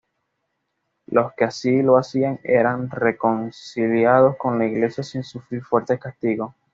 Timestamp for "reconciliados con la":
2.89-4.65